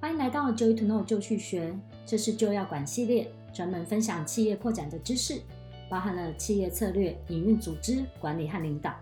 [0.00, 5.42] 欢迎来到 Joy to Know 就去学，这是就要管系列，专门分享企业扩展的知识，
[5.90, 8.98] 包含了企业策略、营运、组织管理和领导。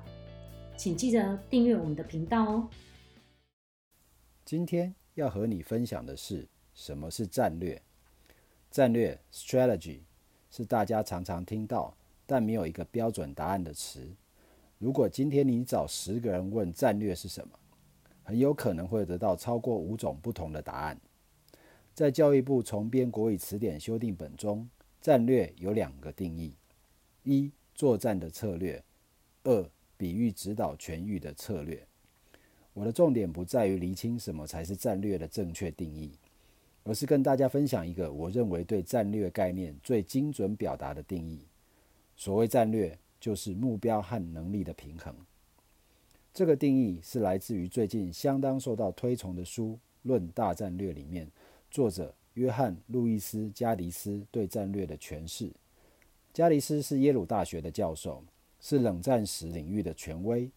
[0.76, 2.68] 请记得订阅我们的频道哦。
[4.44, 7.80] 今天要和你分享的是什么是战略？
[8.68, 10.00] 战略 （strategy）
[10.50, 11.96] 是大家常常听到，
[12.26, 14.16] 但没有一个标准答案的词。
[14.78, 17.57] 如果今天你找十个人问战略是什么？
[18.28, 21.00] 很有可能会得到超过五种不同的答案。
[21.94, 24.68] 在教育部重编国语词典修订本中，
[25.00, 26.54] 战略有两个定义：
[27.22, 28.82] 一、作战的策略；
[29.44, 31.82] 二、比喻指导全域的策略。
[32.74, 36.12] 我的重点不在于厘清什么才是战略的正确定义，
[36.84, 41.46] 而是跟大家分享一个我认为对战略概念最精准表达的定义。
[42.14, 45.16] 所谓战略，就是目标和能力的平衡。
[46.38, 51.28] 这个定义是来自于最近相当受到推崇的书《论大战略》里面，
[51.68, 55.50] 作者约翰·路易斯·加迪斯对战略的诠释。
[56.32, 58.22] 加迪斯是耶鲁大学的教授，
[58.60, 60.48] 是冷战史领域的权威，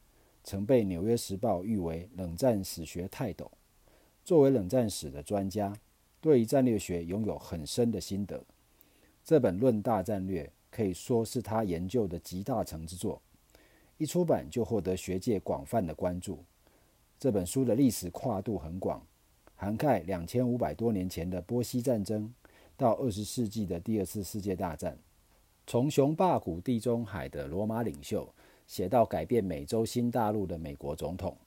[0.44, 3.52] 曾被《纽约时报》誉为冷战史学泰斗。
[4.24, 5.76] 作为冷战史的专家，
[6.20, 8.46] 对于战略学拥有很深的心得。
[9.26, 13.20] 这本《论大战略》可以说是他研究的集大成之作。
[14.02, 16.44] 一出版就获得学界广泛的关注。
[17.20, 19.00] 这本书的历史跨度很广，
[19.56, 22.34] 涵盖两千五百多年前的波西战争，
[22.76, 24.98] 到二十世纪的第二次世界大战，
[25.68, 28.28] 从雄霸古地中海的罗马领袖，
[28.66, 31.38] 写到改变美洲新大陆的美国总统，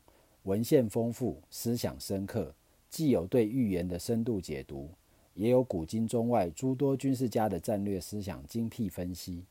[0.44, 2.54] 文献丰富，思想深刻，
[2.88, 4.88] 既有对预言的深度解读，
[5.34, 9.42] 也有古今中外诸多军事家的战略思想精辟分析。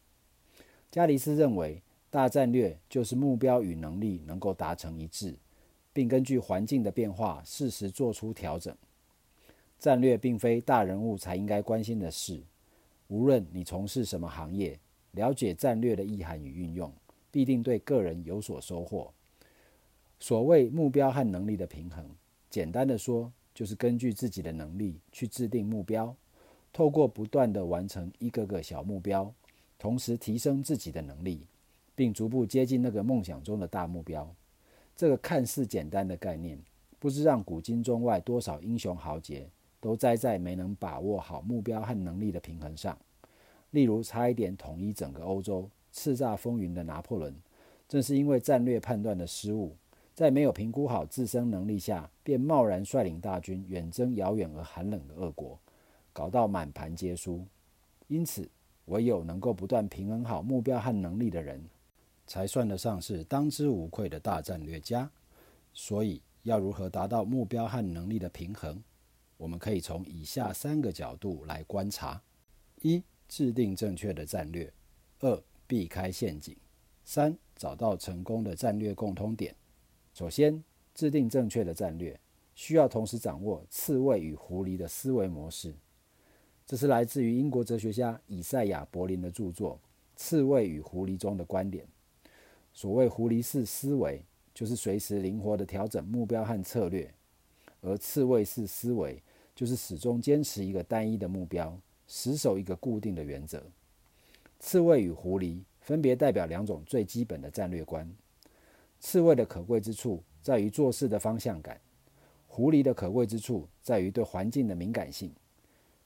[0.90, 1.82] 加里斯认为，
[2.14, 5.36] 大战略就是目标与能力能够达成一致，
[5.92, 8.78] 并根据环境的变化适时做出调整。
[9.80, 12.40] 战略并非大人物才应该关心的事，
[13.08, 14.80] 无论你从事什么行业，
[15.14, 16.94] 了解战略的意涵与运用，
[17.32, 19.12] 必定对个人有所收获。
[20.20, 22.08] 所谓目标和能力的平衡，
[22.48, 26.16] 简单的说，就是根据自己的能力去制定目标，
[26.72, 29.34] 透过不断的完成一个个小目标，
[29.80, 31.48] 同时提升自己的能力。
[31.96, 34.28] 并逐步接近那个梦想中的大目标。
[34.96, 36.58] 这个看似简单的概念，
[37.00, 39.50] 不知让古今中外多少英雄豪杰
[39.80, 42.98] 都栽在没能把握好目标和能力的平衡上。
[43.72, 47.36] 例如，差一点统一整个欧洲、叱咤风云的拿破仑，
[47.88, 49.76] 正是因为战略判断的失误，
[50.14, 55.58] 在没有评估好自身能力下，便贸然率领大军远征遥远而寒冷的俄国，
[56.14, 57.44] 搞到满盘皆输。
[58.08, 58.48] 因此，
[58.86, 61.64] 唯有能够不断平衡好目标和能力的人，
[62.26, 65.10] 才算得上是当之无愧的大战略家。
[65.74, 68.82] 所以，要如何达到目标和能力的平衡，
[69.38, 72.22] 我们可以从以下三个角度来观察：
[72.82, 74.68] 一、制定正确的战略；
[75.20, 76.56] 二、避开陷阱；
[77.04, 79.56] 三、找到成功的战略共通点。
[80.14, 80.64] 首先，
[80.94, 82.20] 制定正确的战略，
[82.54, 85.74] 需要同时掌握刺猬与狐狸的思维模式。
[86.68, 89.76] 这是来自于英国哲学家以赛亚·柏林的著作
[90.16, 91.88] 《刺猬与狐狸》中的观点。
[92.74, 97.08] 所谓狐狸式思维，就是随时灵活地调整目标和策略；
[97.82, 99.22] 而刺猬式思维，
[99.56, 103.64] 就是始终坚持一个单一的目标，死守一个固定的原则。
[104.60, 108.12] 刺猬与狐狸分别代表两种最基本的战略观。
[109.00, 111.80] 刺猬的可贵之处在于做事的方向感，
[112.48, 115.32] 狐狸的可贵之处在于对环境的敏感性。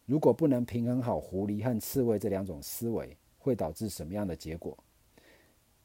[0.06, 4.77] 如果不能平衡好狐狸和刺猬这两种思维，会导致什么样的结果？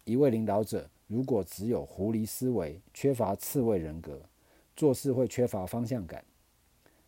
[0.05, 4.21] 一位领导者如果只有狐狸思维，缺乏刺猬人格，
[4.75, 6.21] 做事会缺乏方向感；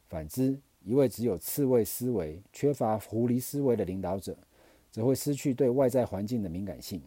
[0.08, 4.36] 反之，一位只有刺猬思维，缺乏狐狸思维的领导者，
[4.90, 7.02] 则会失去对外在环境的敏感性。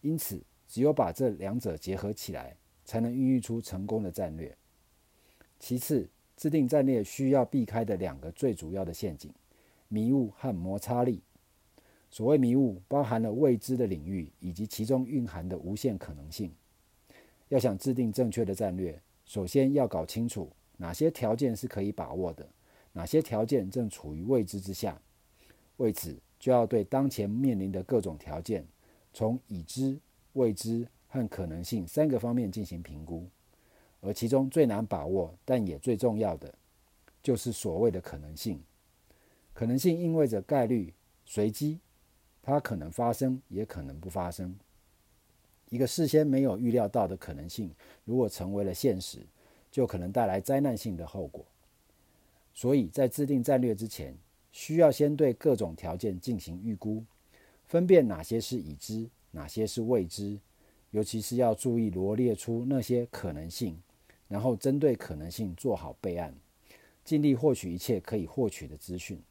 [0.00, 4.56] 因此，只有把这两者结合起来，才能孕育出成功的战略。
[5.58, 9.30] 其次，制定战略需要避开的两个最主要的陷阱：
[9.88, 11.20] 迷雾和摩擦力。
[12.10, 16.52] 所谓迷雾，包含了未知的领域以及其中蕴含的无限可能性。
[17.48, 22.48] 要想制定正确的战略，首先要搞清楚哪些条件是可以把握的，
[22.92, 25.00] 哪些条件正处于未知之下。
[25.76, 28.66] 为此，就要对当前面临的各种条件，
[29.12, 29.98] 从已知、
[30.32, 33.28] 未知和可能性三个方面进行评估。
[34.00, 36.52] 而其中最难把握，但也最重要的，
[37.22, 38.60] 就是所谓的可能性。
[39.52, 40.92] 可能性意味着概率、
[41.24, 41.78] 随机。
[42.50, 44.54] 它可能发生，也可能不发生。
[45.68, 47.70] 一个事先没有预料到的可能性，
[48.04, 49.20] 如果成为了现实，
[49.70, 51.44] 就可能带来灾难性的后果。
[52.52, 54.16] 所以在制定战略之前，
[54.50, 57.04] 需要先对各种条件进行预估，
[57.68, 60.36] 分辨哪些是已知，哪些是未知，
[60.90, 63.80] 尤其是要注意罗列出那些可能性，
[64.26, 66.34] 然后针对可能性做好备案，
[67.04, 69.22] 尽力获取一切可以获取的资讯，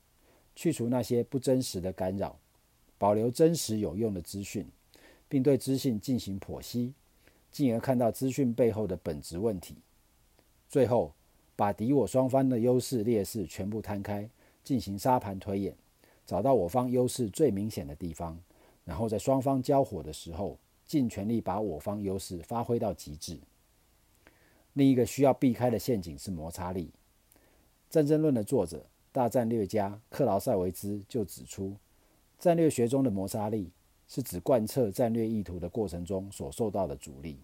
[0.55, 2.39] 去除那些不真实的干扰，
[2.99, 4.67] 保留真实有用的资讯，
[5.27, 6.93] 并对资讯进行剖析，
[7.49, 9.77] 进而看到资讯背后的本质问题。
[10.69, 11.11] 最后，
[11.55, 14.29] 把敌我双方的优势劣势全部摊开。
[14.61, 15.75] 进行沙盘推演，
[16.27, 18.37] 找到我方优势最明显的地方，
[18.85, 23.39] 然后在双方交火的时候，尽全力把我方优势发挥到极致。
[24.73, 26.91] 另一个需要避开的陷阱是摩擦力。
[27.89, 31.75] 战争论的作者、大战略家克劳塞维兹就指出，
[32.39, 33.69] 战略学中的摩擦力
[34.07, 37.37] 是指贯彻战略意图的过程中所受到的阻力。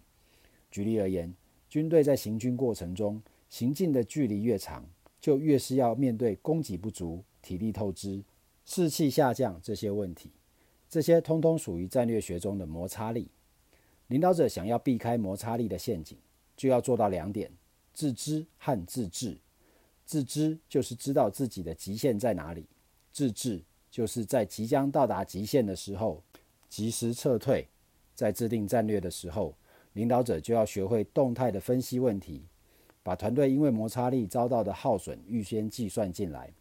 [0.71, 1.33] 举例而言，
[1.69, 4.85] 军队在行军过程中行进的距离越长，
[5.19, 8.23] 就越是要面对供给不足、体力透支、
[8.63, 10.31] 士气下降这些问题，
[10.89, 13.29] 这些通通属于战略学中的摩擦力。
[14.07, 16.17] 领导者想要避开摩擦力的陷阱，
[16.55, 17.51] 就要做到两点：
[17.93, 19.37] 自知和自制。
[20.05, 22.63] 自知就是知道自己的极限在哪里；
[23.11, 23.63] 自制
[23.95, 26.21] 就是在即将到达极限的时候，
[26.67, 27.65] 及时撤退。
[28.13, 29.55] 在制定战略的时候，
[29.93, 32.43] 领导者就要学会动态的分析问题。
[33.03, 36.51] 把团队因为摩擦力遭到的耗损预先计算进来，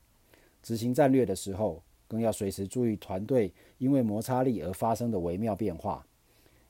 [0.63, 6.07] 执行战略的时候，更要随时注意团队因为摩擦力而发生的微妙变化。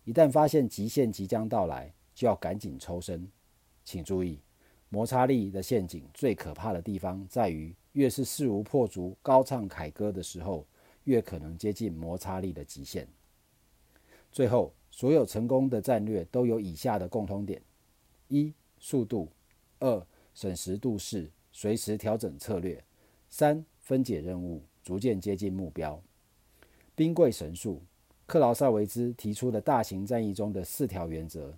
[0.05, 3.29] 一旦发现极限即将到来，就要赶紧抽身。
[3.85, 4.39] 请注意，
[4.89, 10.65] 摩擦力的陷阱最可怕的地方在于，越是势如破竹、高唱凯歌的时候，
[11.05, 13.09] 越可能接近摩擦力的极限。
[14.31, 17.63] 最后，所有成功的战略都有以下的共通点：
[18.29, 19.29] 一、速度。
[19.81, 22.79] 二、审时度势，随时调整策略；
[23.29, 26.01] 三、分解任务，逐渐接近目标。
[26.95, 27.83] 兵贵神速，
[28.27, 31.53] 克劳塞维兹提出的大型战役中的四条原则，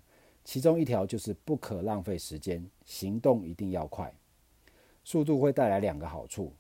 [0.45, 4.13] 其中一条就是不可浪费时间，行动一定要快。
[5.07, 6.53] 速度会带来两个好处：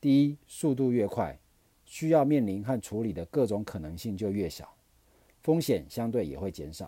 [0.00, 1.36] 第一，速度越快，
[1.84, 4.72] 需要面临和处理的各种可能性就越小，
[5.40, 6.86] 风险相对也会减少；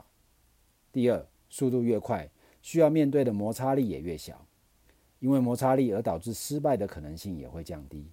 [0.92, 2.30] 第二，速度越快。
[2.62, 4.46] 需要面对的摩擦力也越小，
[5.18, 8.06] 因为摩擦力而导致失败的可能性也会降低。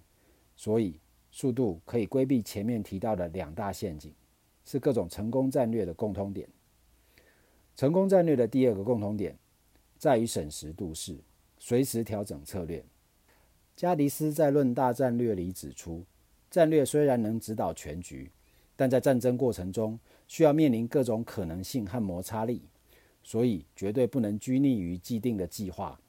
[0.56, 0.98] 所以，
[1.30, 4.12] 速度可以规避前面提到的两大陷阱，
[4.64, 6.48] 是各种成功战略的共通点。
[7.76, 9.38] 成功战略的第二个共通点
[9.96, 11.16] 在于审时度势，
[11.58, 12.84] 随时调整策略。
[13.76, 16.04] 加迪斯在《论大战略》里指出，
[16.50, 18.30] 战略虽然能指导全局，
[18.74, 22.62] 但在战争过程中需要面临各种可能性和摩擦力。
[23.22, 26.00] 所以绝对不能拘泥于既定的计划，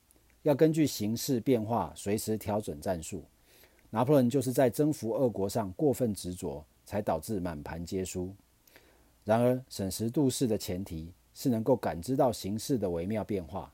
[0.44, 3.25] 要根据形势变化随时调整战术。
[3.90, 8.34] 拿破仑就是在征服俄国上过分执着，才导致满盘皆输。
[9.25, 13.74] 然而，审时度势的前提是能够感知到形势的微妙变化，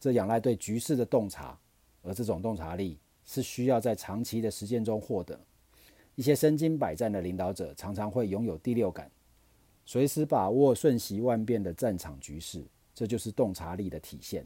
[0.00, 1.56] 这仰赖对局势的洞察，
[2.02, 5.38] 而这种洞察力是需要在长期的实践中获得。
[6.16, 9.10] 一些身经百战的领导者常常会拥有第六感。
[9.84, 12.64] 随时把握瞬息万变的战场局势，
[12.94, 14.44] 这就是洞察力的体现。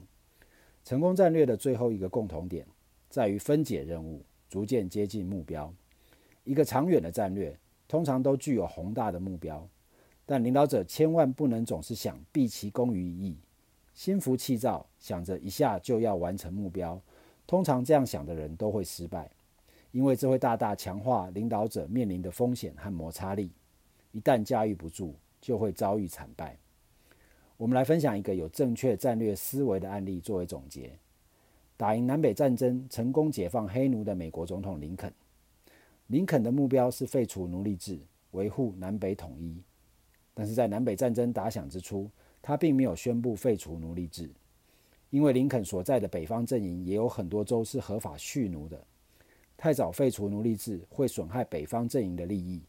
[0.85, 2.67] 成功战略的最后一个共同点
[3.09, 5.73] 在于分解任务，逐渐接近目标。
[6.45, 9.67] 一个长远的战略通常都具有宏大的目标，
[10.27, 13.39] 但领导者千万不能总是想毕其功于一役，
[13.95, 17.01] 心浮气躁，想着一下就要完成目标。
[17.47, 19.31] 通常这样想的人都会失败，
[19.93, 23.51] 因为这会大大强化领导者面临的风险和摩擦力。
[24.13, 26.57] 一旦驾驭不住，就会遭遇惨败。
[27.57, 30.99] 我们来分享一个有正确战略思维的案例作为总结。
[31.77, 35.13] 打赢南北战争、成功解放黑奴的美国总统林肯，
[36.09, 37.99] 林肯的目标是废除奴隶制，
[38.33, 39.61] 维护南北统一。
[40.33, 42.11] 但是在南北战争打响之初，
[42.47, 44.31] 他并没有宣布废除奴隶制，
[45.09, 48.79] 因为林肯所在的北方阵营也有很多州是合法蓄奴的。
[49.57, 52.61] 太早废除奴隶制会损害北方阵营的利益。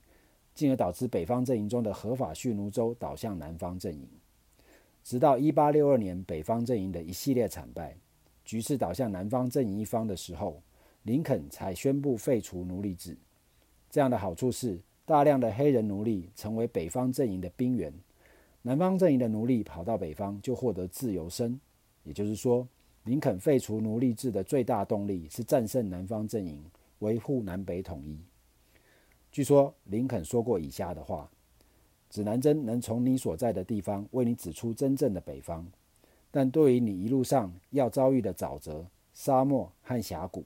[0.53, 4.07] 进而导致北方阵营中的合法蓄奴州倒向南方阵营，
[5.03, 7.93] 直到一八六二年北方阵营的一系列惨败，
[8.45, 10.63] 局势倒向南方阵营一方的时候，
[11.03, 13.17] 林肯才宣布废除奴隶制。
[13.89, 17.93] 这样的好处是，大量的黑人奴隶成为北方阵营的兵员，
[18.67, 21.59] 南方阵营的奴隶跑到北方就获得自由身。
[22.03, 22.67] 也就是说，
[23.03, 26.65] 林肯废除奴隶制的最大动力是战胜南方阵营，
[26.97, 28.17] 维护南北统一。
[29.31, 31.29] 据说林肯说过以下的话
[32.09, 35.63] ：“指南针能从你所在的地方为你指出真正的北方，
[36.31, 40.43] 但对于你一路上要遭遇的沼泽、沙漠和峡谷，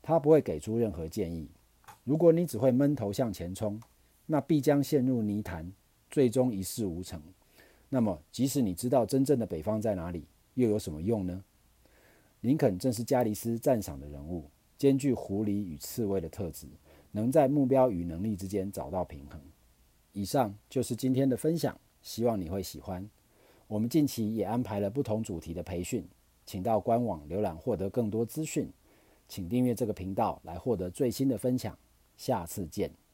[0.00, 1.48] 他不会给出任何建议。
[2.04, 3.80] 如果你只会闷头向前冲，
[4.26, 5.72] 那必将陷入泥潭，
[6.08, 7.20] 最终一事无成。
[7.88, 11.42] 那么，即使你知道真正的北方在哪里，又有什么用呢？
[12.42, 16.66] 林肯正是加里斯赞赏的人物，兼具狐狸与刺猬的特质，
[17.12, 19.40] 能在目标与能力之间找到平衡。
[20.12, 23.08] 以上就是今天的分享，希望你会喜欢。
[23.66, 26.06] 我们近期也安排了不同主题的培训，
[26.44, 28.70] 请到官网浏览获得更多资讯。
[29.26, 31.76] 请订阅这个频道来获得最新的分享。
[32.16, 33.07] 下次见。